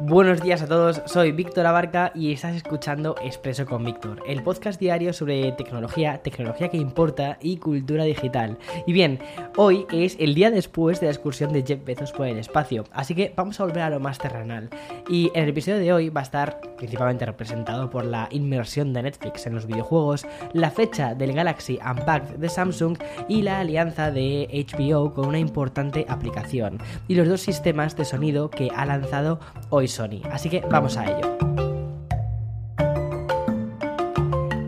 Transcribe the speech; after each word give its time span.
Buenos 0.00 0.42
días 0.42 0.62
a 0.62 0.66
todos, 0.66 1.02
soy 1.06 1.32
Víctor 1.32 1.66
Abarca 1.66 2.12
y 2.14 2.32
estás 2.32 2.56
escuchando 2.56 3.14
Expreso 3.22 3.66
con 3.66 3.84
Víctor, 3.84 4.22
el 4.26 4.42
podcast 4.42 4.80
diario 4.80 5.12
sobre 5.12 5.52
tecnología, 5.52 6.18
tecnología 6.22 6.68
que 6.68 6.76
importa 6.76 7.38
y 7.40 7.58
cultura 7.58 8.04
digital. 8.04 8.58
Y 8.86 8.92
bien, 8.92 9.20
hoy 9.56 9.86
es 9.92 10.16
el 10.18 10.34
día 10.34 10.50
después 10.50 11.00
de 11.00 11.06
la 11.06 11.12
excursión 11.12 11.52
de 11.52 11.62
Jeff 11.62 11.84
Bezos 11.84 12.12
por 12.12 12.26
el 12.26 12.38
espacio, 12.38 12.84
así 12.92 13.14
que 13.14 13.32
vamos 13.36 13.60
a 13.60 13.64
volver 13.64 13.82
a 13.82 13.90
lo 13.90 14.00
más 14.00 14.18
terrenal. 14.18 14.70
Y 15.08 15.30
en 15.34 15.44
el 15.44 15.50
episodio 15.50 15.78
de 15.78 15.92
hoy 15.92 16.08
va 16.08 16.20
a 16.20 16.24
estar 16.24 16.60
principalmente 16.76 17.26
representado 17.26 17.88
por 17.90 18.04
la 18.04 18.28
inmersión 18.32 18.92
de 18.92 19.02
Netflix 19.02 19.46
en 19.46 19.54
los 19.54 19.66
videojuegos, 19.66 20.26
la 20.52 20.70
fecha 20.70 21.14
del 21.14 21.32
Galaxy 21.32 21.78
Unpacked 21.78 22.36
de 22.38 22.48
Samsung 22.48 22.98
y 23.28 23.42
la 23.42 23.60
alianza 23.60 24.10
de 24.10 24.48
HBO 24.68 25.12
con 25.14 25.28
una 25.28 25.38
importante 25.38 26.06
aplicación, 26.08 26.78
y 27.06 27.14
los 27.14 27.28
dos 27.28 27.40
sistemas 27.40 27.96
de 27.96 28.04
sonido 28.04 28.50
que 28.50 28.70
ha 28.74 28.84
lanzado 28.84 29.38
hoy 29.70 29.81
Sony. 29.88 30.20
Así 30.30 30.48
que 30.48 30.60
vamos 30.60 30.96
a 30.96 31.06
ello. 31.06 31.51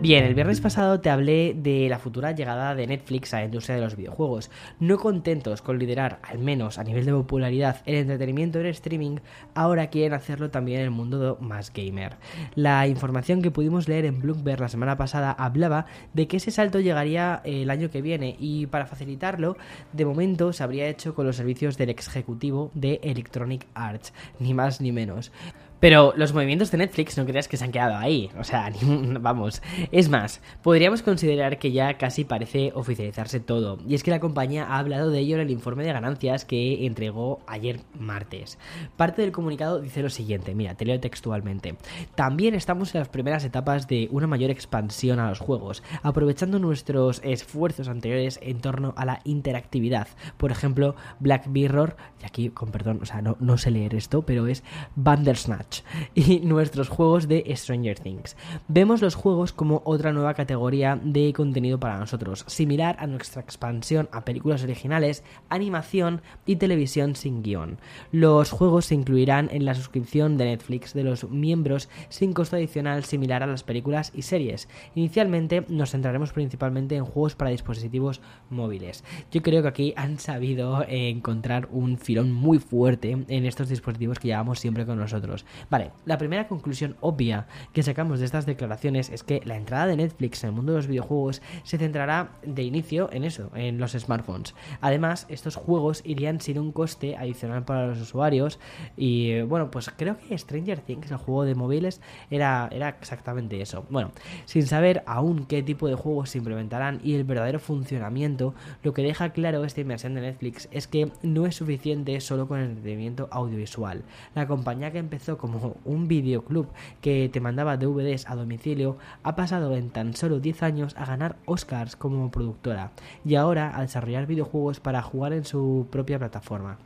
Bien, 0.05 0.23
el 0.23 0.35
viernes 0.35 0.61
pasado 0.61 0.99
te 0.99 1.09
hablé 1.09 1.55
de 1.57 1.89
la 1.89 1.97
futura 1.97 2.31
llegada 2.31 2.75
de 2.75 2.85
Netflix 2.85 3.33
a 3.33 3.37
la 3.37 3.45
industria 3.45 3.77
de 3.77 3.81
los 3.81 3.95
videojuegos. 3.95 4.51
No 4.79 4.99
contentos 4.99 5.63
con 5.63 5.79
liderar, 5.79 6.19
al 6.21 6.37
menos 6.37 6.77
a 6.77 6.83
nivel 6.83 7.05
de 7.05 7.11
popularidad, 7.11 7.81
el 7.87 7.95
entretenimiento 7.95 8.59
en 8.59 8.67
streaming, 8.67 9.17
ahora 9.55 9.87
quieren 9.87 10.13
hacerlo 10.13 10.51
también 10.51 10.81
en 10.81 10.85
el 10.85 10.91
mundo 10.91 11.39
más 11.41 11.73
gamer. 11.73 12.17
La 12.53 12.85
información 12.85 13.41
que 13.41 13.49
pudimos 13.49 13.87
leer 13.87 14.05
en 14.05 14.21
Bloomberg 14.21 14.61
la 14.61 14.69
semana 14.69 14.95
pasada 14.95 15.31
hablaba 15.31 15.87
de 16.13 16.27
que 16.27 16.37
ese 16.37 16.51
salto 16.51 16.79
llegaría 16.79 17.41
el 17.43 17.71
año 17.71 17.89
que 17.89 18.03
viene 18.03 18.35
y 18.37 18.67
para 18.67 18.85
facilitarlo, 18.85 19.57
de 19.91 20.05
momento 20.05 20.53
se 20.53 20.61
habría 20.61 20.87
hecho 20.87 21.15
con 21.15 21.25
los 21.25 21.37
servicios 21.37 21.79
del 21.79 21.89
ejecutivo 21.89 22.69
de 22.75 22.99
Electronic 23.01 23.65
Arts, 23.73 24.13
ni 24.37 24.53
más 24.53 24.81
ni 24.81 24.91
menos. 24.91 25.31
Pero 25.79 26.13
los 26.15 26.33
movimientos 26.33 26.71
de 26.71 26.77
Netflix 26.77 27.17
no 27.17 27.25
creas 27.25 27.47
que 27.47 27.57
se 27.57 27.63
han 27.63 27.71
quedado 27.71 27.97
ahí. 27.97 28.29
O 28.39 28.43
sea, 28.43 28.71
vamos. 29.19 29.61
Es 29.91 30.09
más, 30.09 30.41
podríamos 30.63 31.01
considerar 31.01 31.59
que 31.59 31.71
ya 31.71 31.97
casi 31.97 32.23
parece 32.23 32.71
oficializarse 32.73 33.39
todo. 33.39 33.77
Y 33.87 33.95
es 33.95 34.03
que 34.03 34.11
la 34.11 34.19
compañía 34.19 34.65
ha 34.65 34.79
hablado 34.79 35.09
de 35.09 35.19
ello 35.19 35.35
en 35.35 35.41
el 35.41 35.51
informe 35.51 35.83
de 35.83 35.93
ganancias 35.93 36.45
que 36.45 36.85
entregó 36.85 37.41
ayer 37.47 37.81
martes. 37.99 38.57
Parte 38.95 39.21
del 39.21 39.31
comunicado 39.31 39.81
dice 39.81 40.01
lo 40.01 40.09
siguiente, 40.09 40.55
mira, 40.55 40.75
te 40.75 40.85
leo 40.85 40.99
textualmente. 40.99 41.75
También 42.15 42.55
estamos 42.55 42.95
en 42.95 42.99
las 42.99 43.09
primeras 43.09 43.43
etapas 43.43 43.87
de 43.87 44.07
una 44.11 44.27
mayor 44.27 44.51
expansión 44.51 45.19
a 45.19 45.29
los 45.29 45.39
juegos, 45.39 45.83
aprovechando 46.03 46.59
nuestros 46.59 47.21
esfuerzos 47.23 47.89
anteriores 47.89 48.39
en 48.41 48.59
torno 48.59 48.93
a 48.97 49.05
la 49.05 49.21
interactividad. 49.25 50.07
Por 50.37 50.51
ejemplo, 50.51 50.95
Black 51.19 51.47
Mirror, 51.47 51.95
y 52.21 52.25
aquí 52.25 52.49
con 52.49 52.71
perdón, 52.71 52.99
o 53.01 53.05
sea, 53.05 53.21
no, 53.21 53.35
no 53.39 53.57
sé 53.57 53.71
leer 53.71 53.95
esto, 53.95 54.21
pero 54.21 54.47
es 54.47 54.63
Bandersnatch 54.95 55.64
y 56.15 56.39
nuestros 56.39 56.89
juegos 56.89 57.27
de 57.27 57.43
Stranger 57.55 57.99
Things. 57.99 58.35
Vemos 58.67 59.01
los 59.01 59.15
juegos 59.15 59.53
como 59.53 59.81
otra 59.85 60.11
nueva 60.11 60.33
categoría 60.33 60.99
de 61.01 61.33
contenido 61.33 61.79
para 61.79 61.97
nosotros, 61.97 62.45
similar 62.47 62.95
a 62.99 63.07
nuestra 63.07 63.41
expansión 63.41 64.09
a 64.11 64.25
películas 64.25 64.63
originales, 64.63 65.23
animación 65.49 66.21
y 66.45 66.57
televisión 66.57 67.15
sin 67.15 67.43
guion. 67.43 67.77
Los 68.11 68.51
juegos 68.51 68.85
se 68.85 68.95
incluirán 68.95 69.49
en 69.51 69.65
la 69.65 69.75
suscripción 69.75 70.37
de 70.37 70.45
Netflix 70.45 70.93
de 70.93 71.03
los 71.03 71.29
miembros 71.29 71.89
sin 72.09 72.33
costo 72.33 72.55
adicional 72.55 73.03
similar 73.03 73.43
a 73.43 73.47
las 73.47 73.63
películas 73.63 74.11
y 74.15 74.23
series. 74.23 74.67
Inicialmente 74.95 75.65
nos 75.69 75.91
centraremos 75.91 76.33
principalmente 76.33 76.95
en 76.95 77.05
juegos 77.05 77.35
para 77.35 77.51
dispositivos 77.51 78.21
móviles. 78.49 79.03
Yo 79.31 79.41
creo 79.41 79.61
que 79.61 79.67
aquí 79.67 79.93
han 79.95 80.19
sabido 80.19 80.83
eh, 80.83 81.09
encontrar 81.09 81.67
un 81.71 81.97
filón 81.97 82.31
muy 82.31 82.59
fuerte 82.59 83.11
en 83.27 83.45
estos 83.45 83.69
dispositivos 83.69 84.19
que 84.19 84.29
llevamos 84.29 84.59
siempre 84.59 84.85
con 84.85 84.97
nosotros. 84.97 85.45
Vale, 85.69 85.91
la 86.05 86.17
primera 86.17 86.47
conclusión 86.47 86.95
obvia 87.01 87.47
que 87.73 87.83
sacamos 87.83 88.19
de 88.19 88.25
estas 88.25 88.45
declaraciones 88.45 89.09
es 89.09 89.23
que 89.23 89.41
la 89.45 89.55
entrada 89.55 89.87
de 89.87 89.97
Netflix 89.97 90.43
en 90.43 90.49
el 90.49 90.55
mundo 90.55 90.73
de 90.73 90.79
los 90.79 90.87
videojuegos 90.87 91.41
se 91.63 91.77
centrará 91.77 92.31
de 92.43 92.63
inicio 92.63 93.09
en 93.11 93.23
eso, 93.23 93.51
en 93.55 93.77
los 93.77 93.93
smartphones. 93.93 94.55
Además, 94.81 95.25
estos 95.29 95.55
juegos 95.55 96.01
irían 96.05 96.41
sin 96.41 96.59
un 96.59 96.71
coste 96.71 97.15
adicional 97.15 97.65
para 97.65 97.87
los 97.87 98.01
usuarios 98.01 98.59
y 98.97 99.41
bueno, 99.41 99.71
pues 99.71 99.89
creo 99.95 100.17
que 100.17 100.37
Stranger 100.37 100.79
Things, 100.79 101.11
el 101.11 101.17
juego 101.17 101.43
de 101.43 101.55
móviles, 101.55 102.01
era, 102.29 102.69
era 102.71 102.89
exactamente 102.89 103.61
eso. 103.61 103.85
Bueno, 103.89 104.11
sin 104.45 104.65
saber 104.67 105.03
aún 105.05 105.45
qué 105.45 105.63
tipo 105.63 105.87
de 105.87 105.95
juegos 105.95 106.29
se 106.29 106.37
implementarán 106.37 106.99
y 107.03 107.15
el 107.15 107.23
verdadero 107.23 107.59
funcionamiento, 107.59 108.53
lo 108.83 108.93
que 108.93 109.01
deja 109.01 109.29
claro 109.29 109.63
esta 109.63 109.81
inversión 109.81 110.15
de 110.15 110.21
Netflix 110.21 110.67
es 110.71 110.87
que 110.87 111.11
no 111.21 111.45
es 111.45 111.55
suficiente 111.55 112.19
solo 112.21 112.47
con 112.47 112.59
el 112.59 112.69
entretenimiento 112.69 113.27
audiovisual. 113.31 114.03
La 114.33 114.47
compañía 114.47 114.91
que 114.91 114.99
empezó 114.99 115.37
como 115.51 115.77
un 115.85 116.07
videoclub 116.07 116.67
que 117.01 117.29
te 117.29 117.39
mandaba 117.39 117.77
DVDs 117.77 118.29
a 118.29 118.35
domicilio, 118.35 118.97
ha 119.23 119.35
pasado 119.35 119.75
en 119.75 119.89
tan 119.89 120.13
solo 120.13 120.39
10 120.39 120.63
años 120.63 120.95
a 120.97 121.05
ganar 121.05 121.37
Oscars 121.45 121.95
como 121.95 122.31
productora 122.31 122.91
y 123.23 123.35
ahora 123.35 123.77
a 123.77 123.81
desarrollar 123.81 124.27
videojuegos 124.27 124.79
para 124.79 125.01
jugar 125.01 125.33
en 125.33 125.45
su 125.45 125.87
propia 125.91 126.19
plataforma. 126.19 126.77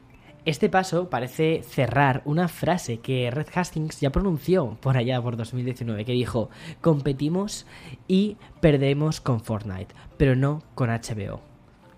Este 0.45 0.69
paso 0.69 1.09
parece 1.09 1.61
cerrar 1.63 2.21
una 2.25 2.47
frase 2.47 2.99
que 2.99 3.29
Red 3.29 3.47
Hastings 3.53 3.99
ya 3.99 4.09
pronunció 4.09 4.77
por 4.81 4.97
allá 4.97 5.21
por 5.21 5.35
2019, 5.35 6.05
que 6.05 6.13
dijo, 6.13 6.49
competimos 6.81 7.67
y 8.07 8.37
perdemos 8.61 9.19
con 9.19 9.41
Fortnite, 9.41 9.93
pero 10.17 10.35
no 10.35 10.63
con 10.75 10.89
HBO. 10.89 11.48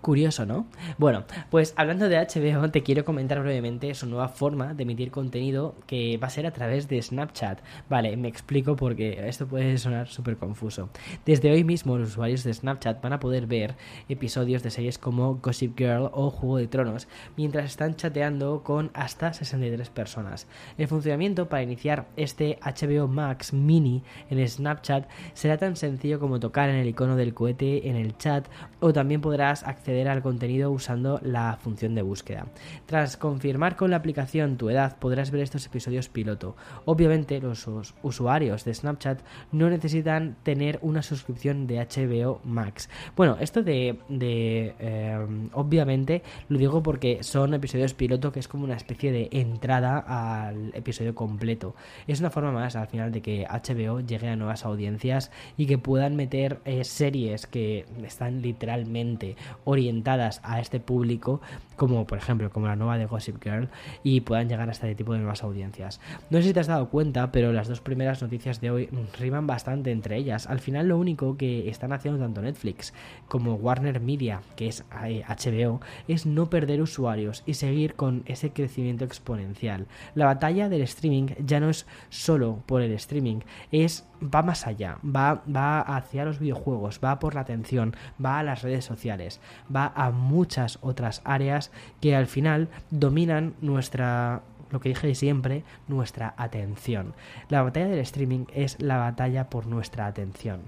Curioso, 0.02 0.44
¿no? 0.46 0.66
Bueno, 0.98 1.26
pues 1.48 1.74
hablando 1.76 2.08
de 2.08 2.16
HBO, 2.16 2.72
te 2.72 2.82
quiero 2.82 3.04
comentar 3.04 3.40
brevemente 3.40 3.94
su 3.94 4.06
nueva 4.06 4.26
forma 4.26 4.74
de 4.74 4.82
emitir 4.82 5.12
contenido 5.12 5.76
que 5.86 6.18
va 6.18 6.26
a 6.26 6.30
ser 6.30 6.44
a 6.44 6.50
través 6.50 6.88
de 6.88 7.00
Snapchat. 7.00 7.60
Vale, 7.88 8.16
me 8.16 8.26
explico 8.26 8.74
porque 8.74 9.28
esto 9.28 9.46
puede 9.46 9.78
sonar 9.78 10.08
súper 10.08 10.38
confuso. 10.38 10.88
Desde 11.24 11.52
hoy 11.52 11.62
mismo 11.62 11.96
los 11.98 12.08
usuarios 12.08 12.42
de 12.42 12.52
Snapchat 12.52 13.00
van 13.00 13.12
a 13.12 13.20
poder 13.20 13.46
ver 13.46 13.76
episodios 14.08 14.64
de 14.64 14.70
series 14.70 14.98
como 14.98 15.36
Gossip 15.36 15.78
Girl 15.78 16.10
o 16.12 16.30
Juego 16.30 16.56
de 16.56 16.66
Tronos 16.66 17.06
mientras 17.36 17.66
están 17.66 17.94
chateando 17.94 18.64
con 18.64 18.90
hasta 18.94 19.32
63 19.32 19.88
personas. 19.90 20.48
El 20.78 20.88
funcionamiento 20.88 21.48
para 21.48 21.62
iniciar 21.62 22.08
este 22.16 22.58
HBO 22.60 23.06
Max 23.06 23.52
Mini 23.52 24.02
en 24.30 24.48
Snapchat 24.48 25.08
será 25.34 25.58
tan 25.58 25.76
sencillo 25.76 26.18
como 26.18 26.40
tocar 26.40 26.70
en 26.70 26.76
el 26.76 26.88
icono 26.88 27.14
del 27.14 27.34
cohete 27.34 27.88
en 27.88 27.94
el 27.94 28.18
chat 28.18 28.48
o 28.80 28.92
también 28.92 29.20
podrás 29.20 29.62
acceder 29.62 29.91
al 30.08 30.22
contenido 30.22 30.70
usando 30.70 31.20
la 31.22 31.56
función 31.56 31.94
de 31.94 32.02
búsqueda. 32.02 32.46
Tras 32.86 33.16
confirmar 33.16 33.76
con 33.76 33.90
la 33.90 33.96
aplicación 33.96 34.56
tu 34.56 34.70
edad 34.70 34.96
podrás 34.98 35.30
ver 35.30 35.42
estos 35.42 35.66
episodios 35.66 36.08
piloto. 36.08 36.56
Obviamente 36.84 37.40
los 37.40 37.68
usuarios 38.02 38.64
de 38.64 38.74
Snapchat 38.74 39.20
no 39.52 39.68
necesitan 39.68 40.36
tener 40.42 40.78
una 40.82 41.02
suscripción 41.02 41.66
de 41.66 41.78
HBO 41.78 42.40
Max. 42.44 42.88
Bueno, 43.16 43.36
esto 43.40 43.62
de, 43.62 43.98
eh, 44.08 45.26
obviamente 45.52 46.22
lo 46.48 46.58
digo 46.58 46.82
porque 46.82 47.22
son 47.22 47.54
episodios 47.54 47.94
piloto 47.94 48.32
que 48.32 48.40
es 48.40 48.48
como 48.48 48.64
una 48.64 48.76
especie 48.76 49.12
de 49.12 49.28
entrada 49.32 49.98
al 49.98 50.74
episodio 50.74 51.14
completo. 51.14 51.74
Es 52.06 52.20
una 52.20 52.30
forma 52.30 52.52
más 52.52 52.76
al 52.76 52.88
final 52.88 53.12
de 53.12 53.22
que 53.22 53.46
HBO 53.46 54.00
llegue 54.00 54.28
a 54.28 54.36
nuevas 54.36 54.64
audiencias 54.64 55.30
y 55.56 55.66
que 55.66 55.78
puedan 55.78 56.16
meter 56.16 56.60
eh, 56.64 56.84
series 56.84 57.46
que 57.46 57.86
están 58.04 58.42
literalmente 58.42 59.36
orientadas 59.64 59.81
orientadas 59.82 60.40
a 60.44 60.60
este 60.60 60.80
público, 60.80 61.40
como 61.76 62.06
por 62.06 62.18
ejemplo 62.18 62.50
como 62.50 62.66
la 62.66 62.76
nueva 62.76 62.98
de 62.98 63.06
Gossip 63.06 63.42
Girl, 63.42 63.68
y 64.02 64.20
puedan 64.20 64.48
llegar 64.48 64.68
a 64.68 64.72
este 64.72 64.94
tipo 64.94 65.12
de 65.12 65.18
nuevas 65.18 65.42
audiencias. 65.42 66.00
No 66.30 66.38
sé 66.38 66.44
si 66.44 66.52
te 66.52 66.60
has 66.60 66.66
dado 66.66 66.88
cuenta, 66.88 67.32
pero 67.32 67.52
las 67.52 67.68
dos 67.68 67.80
primeras 67.80 68.22
noticias 68.22 68.60
de 68.60 68.70
hoy 68.70 68.88
riman 69.18 69.46
bastante 69.46 69.90
entre 69.90 70.16
ellas. 70.16 70.46
Al 70.46 70.60
final 70.60 70.88
lo 70.88 70.98
único 70.98 71.36
que 71.36 71.68
están 71.68 71.92
haciendo 71.92 72.20
tanto 72.20 72.42
Netflix 72.42 72.94
como 73.28 73.54
Warner 73.54 74.00
Media, 74.00 74.42
que 74.56 74.68
es 74.68 74.84
HBO, 74.90 75.80
eh, 75.82 76.14
es 76.14 76.26
no 76.26 76.48
perder 76.48 76.80
usuarios 76.80 77.42
y 77.46 77.54
seguir 77.54 77.94
con 77.94 78.22
ese 78.26 78.52
crecimiento 78.52 79.04
exponencial. 79.04 79.86
La 80.14 80.26
batalla 80.26 80.68
del 80.68 80.82
streaming 80.82 81.28
ya 81.44 81.60
no 81.60 81.70
es 81.70 81.86
solo 82.08 82.62
por 82.66 82.82
el 82.82 82.92
streaming, 82.92 83.40
es 83.70 84.06
va 84.22 84.42
más 84.42 84.66
allá, 84.66 84.98
va, 85.04 85.42
va 85.54 85.80
hacia 85.80 86.24
los 86.24 86.38
videojuegos, 86.38 87.00
va 87.02 87.18
por 87.18 87.34
la 87.34 87.40
atención, 87.40 87.94
va 88.24 88.38
a 88.38 88.42
las 88.42 88.62
redes 88.62 88.84
sociales, 88.84 89.40
va 89.74 89.92
a 89.94 90.10
muchas 90.10 90.78
otras 90.82 91.22
áreas 91.24 91.70
que 92.00 92.14
al 92.16 92.26
final 92.26 92.68
dominan 92.90 93.54
nuestra 93.60 94.42
lo 94.70 94.80
que 94.80 94.88
dije 94.88 95.14
siempre, 95.14 95.64
nuestra 95.86 96.34
atención. 96.38 97.14
La 97.50 97.62
batalla 97.62 97.88
del 97.88 97.98
streaming 97.98 98.46
es 98.54 98.80
la 98.80 98.96
batalla 98.96 99.50
por 99.50 99.66
nuestra 99.66 100.06
atención. 100.06 100.62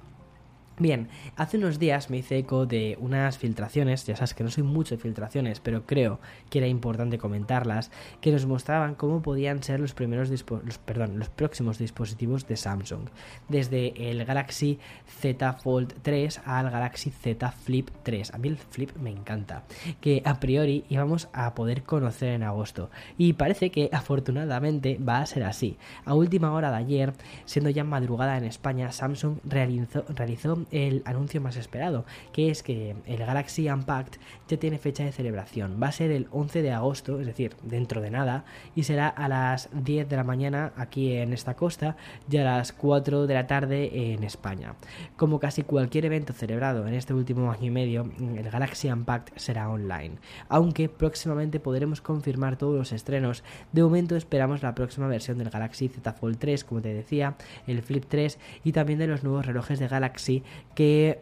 Bien, 0.76 1.06
hace 1.36 1.56
unos 1.56 1.78
días 1.78 2.10
me 2.10 2.16
hice 2.16 2.38
eco 2.38 2.66
de 2.66 2.98
unas 3.00 3.38
filtraciones, 3.38 4.04
ya 4.06 4.16
sabes 4.16 4.34
que 4.34 4.42
no 4.42 4.50
soy 4.50 4.64
mucho 4.64 4.96
de 4.96 5.00
filtraciones, 5.00 5.60
pero 5.60 5.86
creo 5.86 6.18
que 6.50 6.58
era 6.58 6.66
importante 6.66 7.16
comentarlas, 7.16 7.92
que 8.20 8.32
nos 8.32 8.44
mostraban 8.46 8.96
cómo 8.96 9.22
podían 9.22 9.62
ser 9.62 9.78
los 9.78 9.94
primeros 9.94 10.30
los, 10.30 10.78
perdón, 10.78 11.20
los 11.20 11.28
próximos 11.28 11.78
dispositivos 11.78 12.48
de 12.48 12.56
Samsung, 12.56 13.02
desde 13.48 14.10
el 14.10 14.24
Galaxy 14.24 14.80
Z 15.06 15.52
Fold 15.52 15.94
3 16.02 16.40
al 16.44 16.68
Galaxy 16.70 17.10
Z 17.10 17.52
Flip 17.52 17.88
3. 18.02 18.34
A 18.34 18.38
mí 18.38 18.48
el 18.48 18.56
Flip 18.56 18.96
me 18.96 19.10
encanta, 19.10 19.62
que 20.00 20.22
a 20.24 20.40
priori 20.40 20.86
íbamos 20.88 21.28
a 21.32 21.54
poder 21.54 21.84
conocer 21.84 22.30
en 22.30 22.42
agosto 22.42 22.90
y 23.16 23.34
parece 23.34 23.70
que 23.70 23.90
afortunadamente 23.92 24.98
va 24.98 25.18
a 25.18 25.26
ser 25.26 25.44
así. 25.44 25.76
A 26.04 26.14
última 26.14 26.52
hora 26.52 26.72
de 26.72 26.78
ayer, 26.78 27.12
siendo 27.44 27.70
ya 27.70 27.84
madrugada 27.84 28.36
en 28.36 28.44
España, 28.44 28.90
Samsung 28.90 29.36
realizó, 29.44 30.04
realizó 30.08 30.63
el 30.70 31.02
anuncio 31.04 31.40
más 31.40 31.56
esperado, 31.56 32.04
que 32.32 32.50
es 32.50 32.62
que 32.62 32.96
el 33.06 33.18
Galaxy 33.18 33.68
Unpacked 33.68 34.18
ya 34.48 34.56
tiene 34.56 34.78
fecha 34.78 35.04
de 35.04 35.12
celebración. 35.12 35.78
Va 35.82 35.88
a 35.88 35.92
ser 35.92 36.10
el 36.10 36.28
11 36.30 36.62
de 36.62 36.72
agosto, 36.72 37.20
es 37.20 37.26
decir, 37.26 37.56
dentro 37.62 38.00
de 38.00 38.10
nada, 38.10 38.44
y 38.74 38.84
será 38.84 39.08
a 39.08 39.28
las 39.28 39.68
10 39.72 40.08
de 40.08 40.16
la 40.16 40.24
mañana 40.24 40.72
aquí 40.76 41.12
en 41.12 41.32
esta 41.32 41.54
costa 41.54 41.96
y 42.30 42.36
a 42.36 42.44
las 42.44 42.72
4 42.72 43.26
de 43.26 43.34
la 43.34 43.46
tarde 43.46 44.12
en 44.12 44.24
España. 44.24 44.74
Como 45.16 45.38
casi 45.38 45.62
cualquier 45.62 46.06
evento 46.06 46.32
celebrado 46.32 46.86
en 46.86 46.94
este 46.94 47.14
último 47.14 47.50
año 47.50 47.66
y 47.66 47.70
medio, 47.70 48.10
el 48.18 48.50
Galaxy 48.50 48.88
Unpacked 48.88 49.34
será 49.36 49.68
online, 49.68 50.16
aunque 50.48 50.88
próximamente 50.88 51.60
podremos 51.60 52.00
confirmar 52.00 52.56
todos 52.56 52.76
los 52.76 52.92
estrenos. 52.92 53.44
De 53.72 53.82
momento 53.82 54.16
esperamos 54.16 54.62
la 54.62 54.74
próxima 54.74 55.06
versión 55.06 55.38
del 55.38 55.50
Galaxy 55.50 55.88
Z 55.88 56.12
Fold 56.12 56.38
3, 56.38 56.64
como 56.64 56.80
te 56.80 56.92
decía, 56.92 57.36
el 57.66 57.82
Flip 57.82 58.04
3 58.08 58.38
y 58.64 58.72
también 58.72 58.98
de 58.98 59.06
los 59.06 59.22
nuevos 59.22 59.46
relojes 59.46 59.78
de 59.78 59.88
Galaxy 59.88 60.42
que 60.74 61.18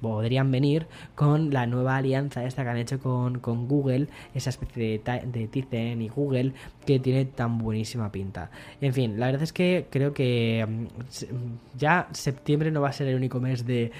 podrían 0.00 0.50
venir 0.50 0.86
con 1.14 1.52
la 1.52 1.66
nueva 1.66 1.96
alianza 1.96 2.44
esta 2.44 2.62
que 2.62 2.70
han 2.70 2.76
hecho 2.76 3.00
con, 3.00 3.40
Google, 3.66 4.08
esa 4.34 4.50
especie 4.50 5.00
de, 5.04 5.22
de 5.26 5.48
Tizen 5.48 6.02
y 6.02 6.08
Google 6.08 6.52
que 6.84 6.98
tiene 6.98 7.24
tan 7.24 7.58
buenísima 7.58 8.10
pinta. 8.10 8.50
En 8.80 8.92
fin, 8.92 9.18
la 9.18 9.26
verdad 9.26 9.42
es 9.42 9.52
que 9.52 9.86
creo 9.90 10.12
que 10.12 10.66
mm, 10.66 10.82
mm, 10.82 11.58
ya 11.78 12.08
septiembre 12.12 12.70
no 12.70 12.80
va 12.80 12.88
a 12.88 12.92
ser 12.92 13.08
el 13.08 13.16
único 13.16 13.40
mes 13.40 13.64
de, 13.66 13.92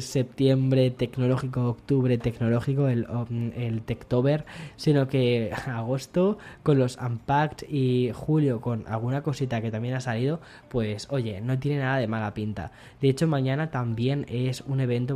septiembre 0.00 0.90
tecnológico, 0.90 1.68
octubre 1.68 2.18
tecnológico, 2.18 2.88
el, 2.88 3.06
el 3.56 3.82
Techtober, 3.82 4.44
sino 4.76 5.08
que 5.08 5.52
agosto 5.66 6.38
con 6.62 6.78
los 6.78 6.98
Unpacked 6.98 7.68
y 7.68 8.10
julio 8.14 8.60
con 8.60 8.84
alguna 8.86 9.22
cosita 9.22 9.60
que 9.60 9.70
también 9.70 9.94
ha 9.94 10.00
salido, 10.00 10.40
pues 10.68 11.08
oye, 11.10 11.40
no 11.40 11.58
tiene 11.58 11.80
nada 11.80 11.98
de 11.98 12.06
mala 12.06 12.34
pinta. 12.34 12.72
De 13.00 13.08
hecho, 13.08 13.26
mañana 13.26 13.70
también 13.70 14.26
es 14.28 14.62
un 14.62 14.80
evento 14.80 15.15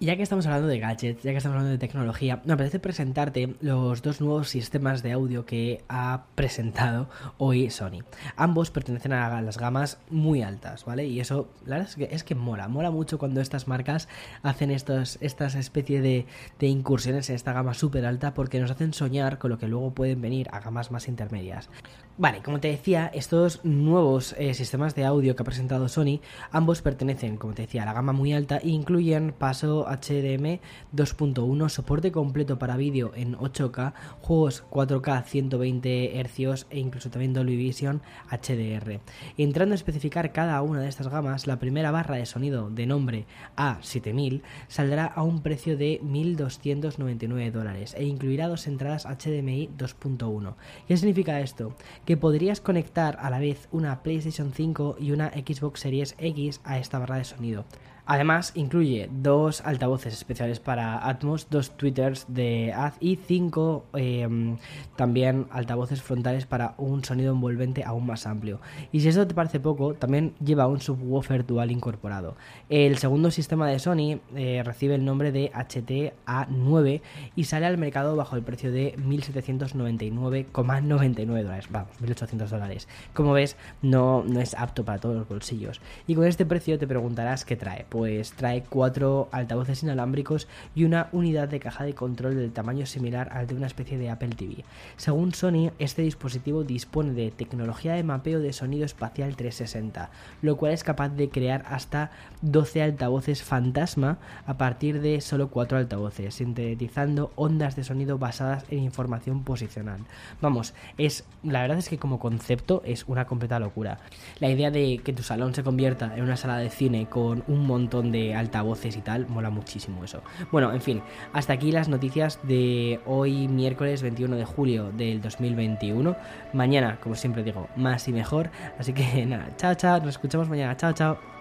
Ya 0.00 0.16
que 0.16 0.22
estamos 0.22 0.46
hablando 0.46 0.66
de 0.66 0.78
gadgets, 0.78 1.22
ya 1.22 1.30
que 1.30 1.36
estamos 1.36 1.56
hablando 1.56 1.72
de 1.72 1.78
tecnología, 1.78 2.40
me 2.46 2.54
apetece 2.54 2.78
presentarte 2.78 3.54
los 3.60 4.00
dos 4.00 4.22
nuevos 4.22 4.48
sistemas 4.48 5.02
de 5.02 5.12
audio 5.12 5.44
que 5.44 5.84
ha 5.90 6.24
presentado 6.34 7.10
hoy 7.36 7.68
Sony. 7.68 8.02
Ambos 8.34 8.70
pertenecen 8.70 9.12
a 9.12 9.42
las 9.42 9.58
gamas 9.58 9.98
muy 10.08 10.42
altas, 10.42 10.86
¿vale? 10.86 11.04
Y 11.06 11.20
eso, 11.20 11.50
la 11.66 11.76
verdad 11.76 11.90
es 11.90 11.96
que, 11.96 12.14
es 12.14 12.24
que 12.24 12.34
mola, 12.34 12.66
mola 12.68 12.90
mucho 12.90 13.18
cuando 13.18 13.42
estas 13.42 13.68
marcas 13.68 14.08
hacen 14.42 14.70
estos, 14.70 15.18
estas 15.20 15.54
especies 15.54 16.02
de, 16.02 16.26
de 16.58 16.66
incursiones 16.66 17.28
en 17.28 17.36
esta 17.36 17.52
gama 17.52 17.74
súper 17.74 18.06
alta 18.06 18.32
porque 18.32 18.58
nos 18.58 18.70
hacen 18.70 18.94
soñar 18.94 19.38
con 19.38 19.50
lo 19.50 19.58
que 19.58 19.68
luego 19.68 19.92
pueden 19.92 20.22
venir 20.22 20.48
a 20.52 20.60
gamas 20.60 20.90
más 20.90 21.08
intermedias. 21.08 21.68
Vale, 22.16 22.42
como 22.42 22.60
te 22.60 22.68
decía, 22.68 23.10
estos 23.14 23.64
nuevos 23.64 24.34
eh, 24.36 24.52
sistemas 24.52 24.94
de 24.94 25.06
audio 25.06 25.34
que 25.34 25.42
ha 25.42 25.44
presentado 25.44 25.88
Sony, 25.88 26.20
ambos 26.52 26.82
pertenecen, 26.82 27.38
como 27.38 27.54
te 27.54 27.62
decía, 27.62 27.82
a 27.82 27.86
la 27.86 27.94
gama 27.94 28.12
muy 28.12 28.34
alta 28.34 28.58
e 28.58 28.68
incluyen 28.68 29.32
paso 29.32 29.88
HDMI 29.90 30.60
2.1, 30.94 31.68
soporte 31.68 32.12
completo 32.12 32.58
para 32.58 32.76
vídeo 32.76 33.12
en 33.14 33.36
8K, 33.36 33.92
juegos 34.20 34.64
4K 34.70 35.24
120 35.24 36.22
Hz 36.22 36.66
e 36.70 36.78
incluso 36.78 37.10
también 37.10 37.32
Dolby 37.32 37.56
Vision 37.56 38.02
HDR. 38.30 39.00
Entrando 39.36 39.74
a 39.74 39.76
especificar 39.76 40.32
cada 40.32 40.62
una 40.62 40.80
de 40.80 40.88
estas 40.88 41.08
gamas, 41.08 41.46
la 41.46 41.58
primera 41.58 41.90
barra 41.90 42.16
de 42.16 42.26
sonido 42.26 42.70
de 42.70 42.86
nombre 42.86 43.26
A7000 43.56 44.42
saldrá 44.68 45.06
a 45.06 45.22
un 45.22 45.42
precio 45.42 45.76
de 45.76 46.00
1.299 46.02 47.50
dólares 47.50 47.94
e 47.98 48.04
incluirá 48.04 48.48
dos 48.48 48.66
entradas 48.66 49.06
HDMI 49.06 49.70
2.1. 49.76 50.54
¿Qué 50.86 50.96
significa 50.96 51.40
esto? 51.40 51.74
que 52.04 52.16
podrías 52.16 52.60
conectar 52.60 53.18
a 53.20 53.30
la 53.30 53.38
vez 53.38 53.68
una 53.72 54.02
PlayStation 54.02 54.52
5 54.52 54.96
y 54.98 55.12
una 55.12 55.30
Xbox 55.30 55.80
Series 55.80 56.14
X 56.18 56.60
a 56.64 56.78
esta 56.78 56.98
barra 56.98 57.16
de 57.16 57.24
sonido. 57.24 57.64
Además, 58.06 58.52
incluye 58.54 59.10
dos 59.12 59.60
altavoces 59.62 60.14
especiales 60.14 60.60
para 60.60 61.08
Atmos, 61.08 61.48
dos 61.50 61.76
tweeters 61.76 62.26
de 62.28 62.72
Az 62.72 62.94
y 63.00 63.16
cinco 63.16 63.84
em, 63.94 64.58
también 64.96 65.46
altavoces 65.50 66.02
frontales 66.02 66.46
para 66.46 66.74
un 66.78 67.04
sonido 67.04 67.32
envolvente 67.32 67.84
aún 67.84 68.06
más 68.06 68.26
amplio. 68.26 68.60
Y 68.92 69.00
si 69.00 69.08
eso 69.08 69.26
te 69.26 69.34
parece 69.34 69.60
poco, 69.60 69.94
también 69.94 70.34
lleva 70.44 70.66
un 70.66 70.80
subwoofer 70.80 71.46
dual 71.46 71.70
incorporado. 71.70 72.36
El 72.68 72.98
segundo 72.98 73.30
sistema 73.30 73.68
de 73.68 73.78
Sony 73.78 74.20
eh, 74.34 74.62
recibe 74.64 74.94
el 74.94 75.04
nombre 75.04 75.30
de 75.32 75.52
HT-A9 75.52 77.00
y 77.36 77.44
sale 77.44 77.66
al 77.66 77.76
mercado 77.78 78.16
bajo 78.16 78.36
el 78.36 78.42
precio 78.42 78.72
de 78.72 78.96
1.799,99 78.96 81.42
dólares. 81.42 81.66
Vamos, 81.70 81.90
1.800 82.02 82.48
dólares. 82.48 82.88
Como 83.14 83.32
ves, 83.32 83.56
no, 83.82 84.24
no 84.24 84.40
es 84.40 84.54
apto 84.54 84.84
para 84.84 84.98
todos 84.98 85.16
los 85.16 85.28
bolsillos. 85.28 85.80
Y 86.06 86.14
con 86.14 86.26
este 86.26 86.46
precio 86.46 86.78
te 86.78 86.86
preguntarás 86.86 87.44
qué 87.44 87.56
trae 87.56 87.84
pues 87.90 88.32
trae 88.32 88.62
cuatro 88.62 89.28
altavoces 89.32 89.82
inalámbricos 89.82 90.48
y 90.74 90.84
una 90.84 91.08
unidad 91.12 91.48
de 91.48 91.60
caja 91.60 91.84
de 91.84 91.94
control 91.94 92.36
del 92.36 92.52
tamaño 92.52 92.86
similar 92.86 93.28
al 93.32 93.46
de 93.46 93.54
una 93.54 93.66
especie 93.66 93.98
de 93.98 94.08
Apple 94.08 94.30
TV. 94.30 94.64
Según 94.96 95.34
Sony, 95.34 95.72
este 95.78 96.02
dispositivo 96.02 96.64
dispone 96.64 97.12
de 97.12 97.30
tecnología 97.30 97.94
de 97.94 98.04
mapeo 98.04 98.40
de 98.40 98.52
sonido 98.52 98.84
espacial 98.84 99.36
360, 99.36 100.10
lo 100.40 100.56
cual 100.56 100.72
es 100.72 100.84
capaz 100.84 101.10
de 101.10 101.28
crear 101.28 101.64
hasta 101.68 102.12
12 102.42 102.82
altavoces 102.82 103.42
fantasma 103.42 104.18
a 104.46 104.56
partir 104.56 105.00
de 105.00 105.20
solo 105.20 105.48
cuatro 105.48 105.76
altavoces, 105.76 106.36
sintetizando 106.36 107.32
ondas 107.34 107.76
de 107.76 107.84
sonido 107.84 108.18
basadas 108.18 108.64
en 108.70 108.78
información 108.78 109.42
posicional. 109.44 110.00
Vamos, 110.40 110.74
es 110.96 111.24
la 111.42 111.62
verdad 111.62 111.78
es 111.78 111.88
que 111.88 111.98
como 111.98 112.18
concepto 112.18 112.82
es 112.84 113.04
una 113.08 113.26
completa 113.26 113.58
locura. 113.58 113.98
La 114.38 114.48
idea 114.48 114.70
de 114.70 115.00
que 115.02 115.12
tu 115.12 115.22
salón 115.22 115.54
se 115.54 115.62
convierta 115.62 116.16
en 116.16 116.22
una 116.22 116.36
sala 116.36 116.58
de 116.58 116.70
cine 116.70 117.06
con 117.06 117.42
un 117.48 117.66
montón 117.80 118.12
de 118.12 118.34
altavoces 118.34 118.96
y 118.96 119.00
tal, 119.00 119.26
mola 119.28 119.50
muchísimo 119.50 120.04
eso. 120.04 120.22
Bueno, 120.50 120.72
en 120.72 120.80
fin, 120.80 121.02
hasta 121.32 121.52
aquí 121.52 121.72
las 121.72 121.88
noticias 121.88 122.38
de 122.42 123.00
hoy 123.06 123.48
miércoles 123.48 124.02
21 124.02 124.36
de 124.36 124.44
julio 124.44 124.92
del 124.92 125.20
2021. 125.20 126.16
Mañana, 126.52 126.98
como 127.00 127.14
siempre 127.14 127.42
digo, 127.42 127.68
más 127.76 128.06
y 128.08 128.12
mejor. 128.12 128.50
Así 128.78 128.92
que 128.92 129.26
nada, 129.26 129.48
chao, 129.56 129.74
chao, 129.74 129.98
nos 130.00 130.10
escuchamos 130.10 130.48
mañana, 130.48 130.76
chao, 130.76 130.92
chao. 130.92 131.39